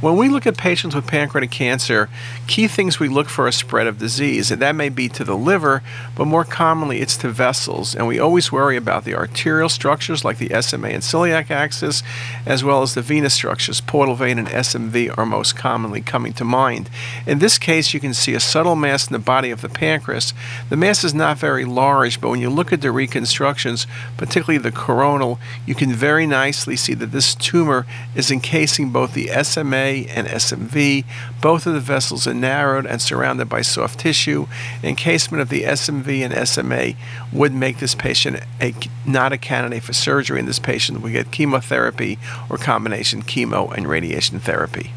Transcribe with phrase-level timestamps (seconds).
[0.00, 2.08] When we look at patients with pancreatic cancer,
[2.46, 5.36] key things we look for are spread of disease, and that may be to the
[5.36, 5.82] liver,
[6.14, 7.96] but more commonly it's to vessels.
[7.96, 12.04] And we always worry about the arterial structures like the SMA and celiac axis,
[12.46, 13.80] as well as the venous structures.
[13.80, 16.88] Portal vein and SMV are most commonly coming to mind.
[17.26, 20.32] In this case, you can see a subtle mass in the body of the pancreas.
[20.68, 24.70] The mass is not very large, but when you look at the reconstructions, particularly the
[24.70, 27.84] coronal, you can very nicely see that this tumor
[28.14, 31.04] is encasing both the SMA and SMV.
[31.40, 34.46] Both of the vessels are narrowed and surrounded by soft tissue.
[34.82, 36.94] Encasement of the SMV and SMA
[37.32, 38.74] would make this patient a,
[39.06, 42.18] not a candidate for surgery, and this patient would get chemotherapy
[42.50, 44.92] or combination chemo and radiation therapy.